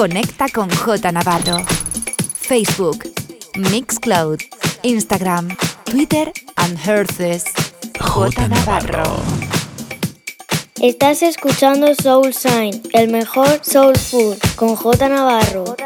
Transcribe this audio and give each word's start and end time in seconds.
Conecta 0.00 0.48
con 0.48 0.70
J 0.70 1.12
Navarro. 1.12 1.62
Facebook, 2.34 3.04
Mixcloud, 3.70 4.38
Instagram, 4.82 5.54
Twitter 5.84 6.32
and 6.56 6.78
Herces. 6.78 7.44
J 8.00 8.48
Navarro. 8.48 9.22
Estás 10.80 11.20
escuchando 11.20 11.94
Soul 11.94 12.32
Sign, 12.32 12.80
el 12.94 13.12
mejor 13.12 13.60
soul 13.62 13.94
food 13.94 14.38
con 14.56 14.74
J 14.74 15.06
Navarro. 15.10 15.76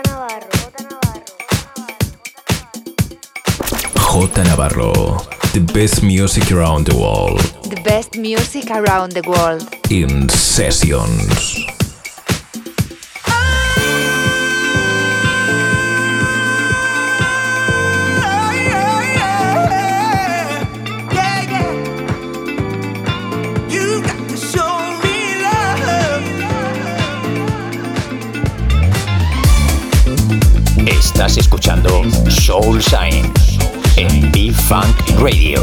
J 3.96 4.44
Navarro. 4.44 5.26
The 5.54 5.60
best 5.72 6.04
music 6.04 6.52
around 6.52 6.86
the 6.86 6.94
world. 6.94 7.40
The 7.68 7.82
best 7.82 8.16
music 8.16 8.70
around 8.70 9.14
the 9.14 9.28
world. 9.28 9.68
In 9.90 10.28
sessions. 10.28 11.73
Estás 31.14 31.36
escuchando 31.38 32.02
Soul 32.28 32.82
Sign 32.82 33.32
en 33.96 34.32
B-Funk 34.32 35.10
Radio. 35.20 35.62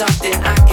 Estás 0.00 0.67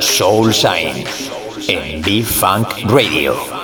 Soul 0.00 0.52
Shine 0.52 1.02
en 1.68 2.02
B-Funk 2.02 2.84
Radio. 2.90 3.59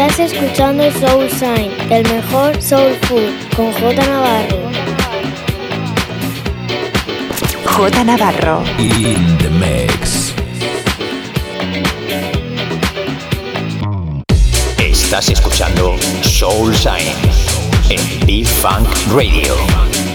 Estás 0.00 0.32
escuchando 0.32 0.90
Soul 0.92 1.28
Sign, 1.28 1.70
el 1.90 2.02
mejor 2.08 2.62
soul 2.62 2.94
food, 3.02 3.34
con 3.54 3.70
J 3.70 3.92
Navarro. 4.06 4.70
J 7.66 8.04
Navarro. 8.04 8.64
In 8.78 9.36
the 9.36 9.50
mix. 9.50 10.32
Estás 14.78 15.28
escuchando 15.28 15.96
Soul 16.22 16.74
Sign 16.74 17.14
en 17.90 18.26
B-Funk 18.26 18.88
Radio. 19.14 20.09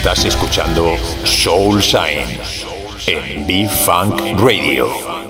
Estás 0.00 0.24
escuchando 0.24 0.96
Soul 1.24 1.82
Sign 1.82 2.40
en 3.06 3.46
B-Funk 3.46 4.40
Radio. 4.40 5.29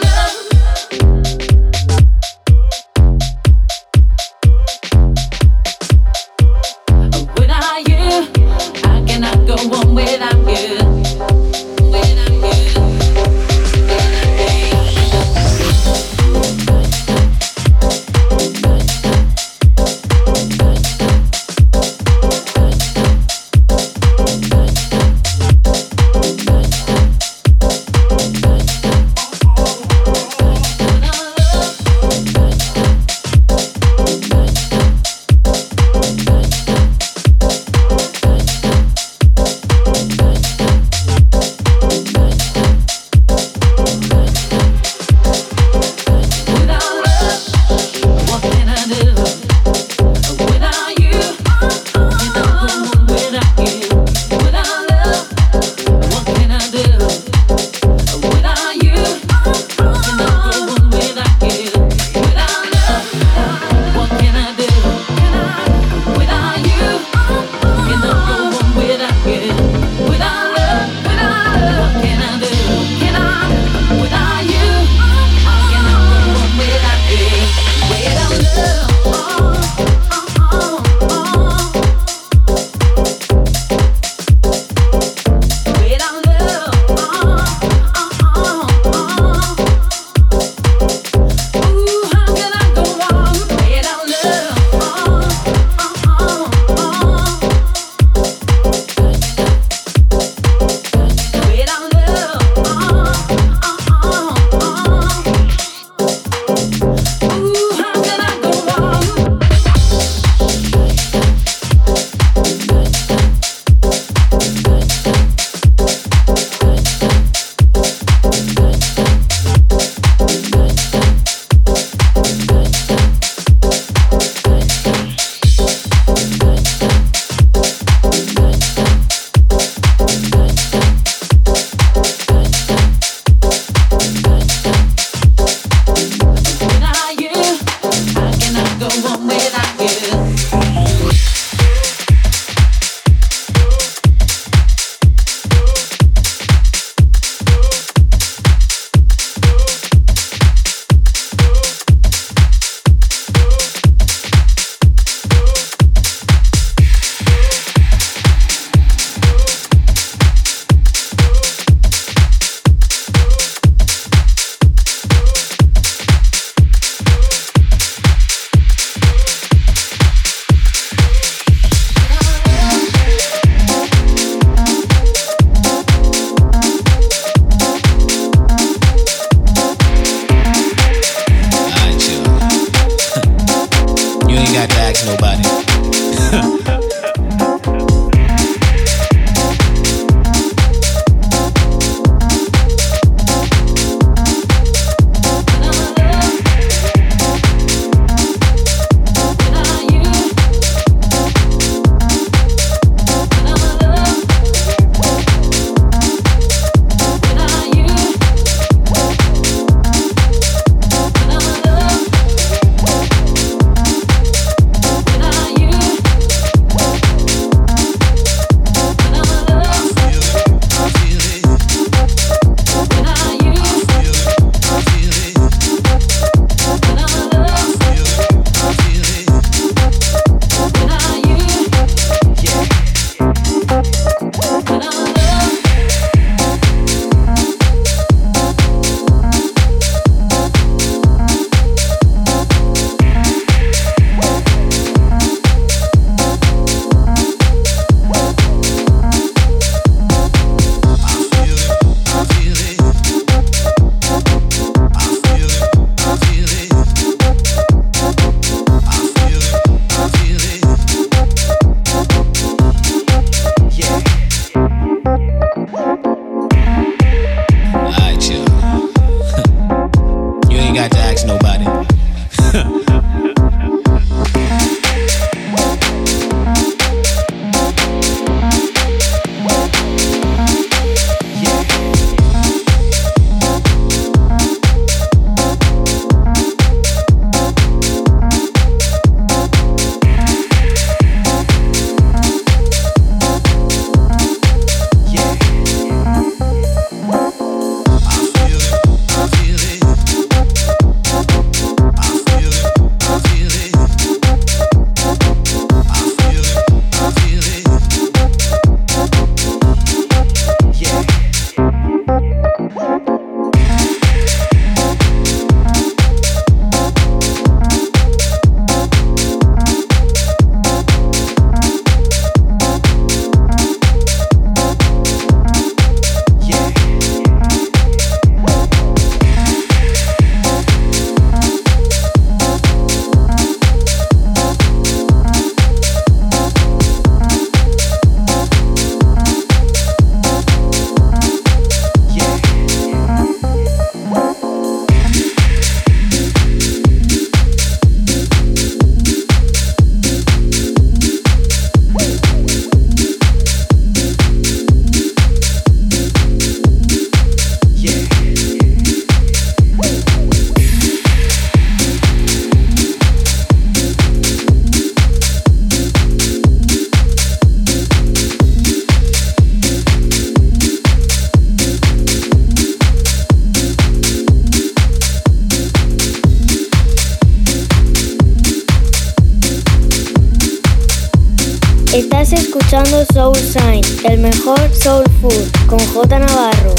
Soul 383.21 383.35
Sign, 383.35 383.83
el 384.05 384.17
mejor 384.17 384.57
soul 384.73 385.03
food, 385.21 385.47
con 385.67 385.77
J 385.77 386.17
Navarro. 386.17 386.73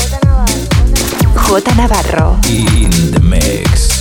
J 1.37 1.75
Navarro. 1.77 2.41
In 2.49 2.91
the 3.13 3.21
mix. 3.21 3.92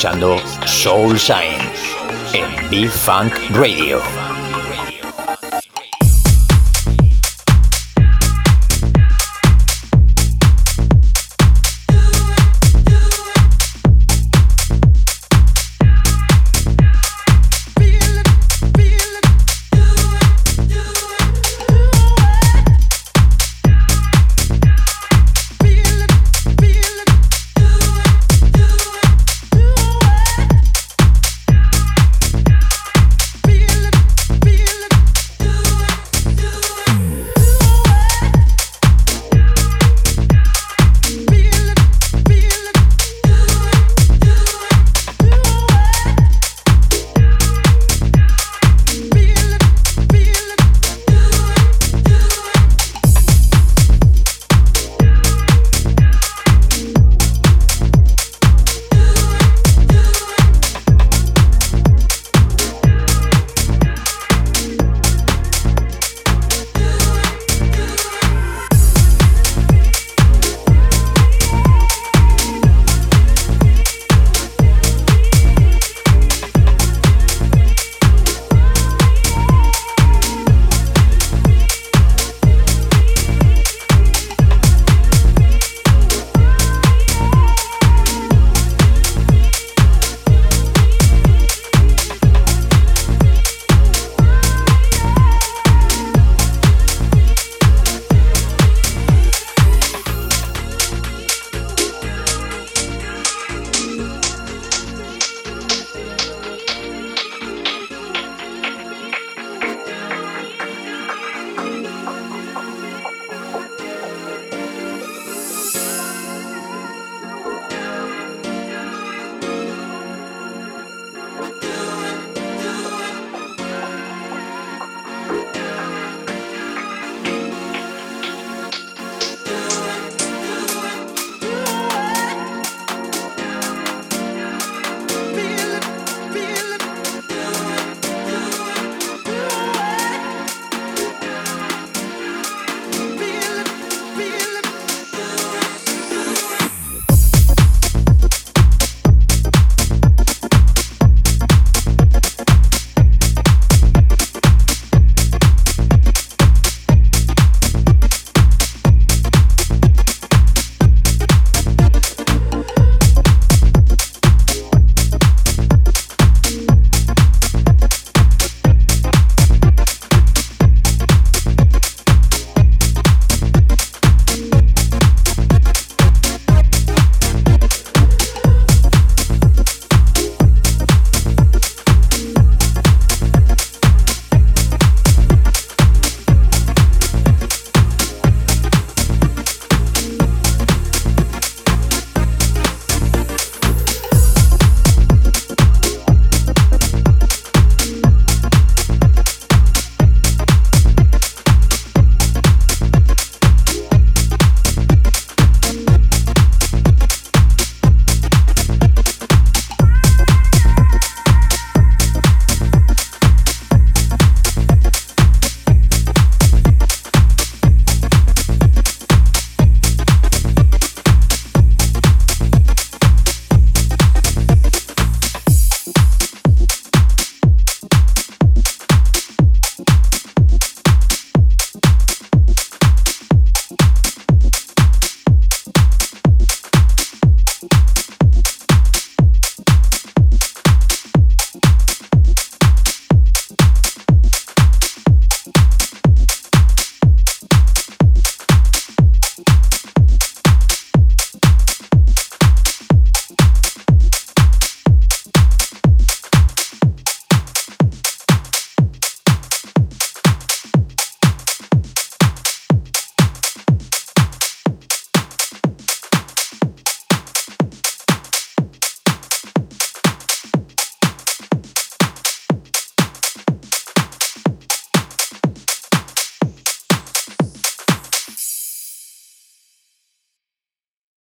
Escuchando 0.00 0.38
Soul 0.66 1.18
Shine 1.18 1.58
en 2.32 2.70
B-Funk 2.70 3.34
Radio. 3.50 4.19